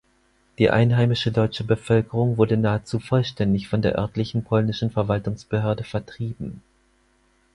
Die 0.57 0.71
einheimische 0.71 1.31
deutsche 1.31 1.63
Bevölkerung 1.63 2.37
wurde 2.37 2.57
nahezu 2.57 2.97
vollständig 2.97 3.67
von 3.69 3.83
der 3.83 3.99
örtlichen 3.99 4.43
polnischen 4.43 4.89
Verwaltungsbehörde 4.89 5.83
vertrieben. 5.83 6.63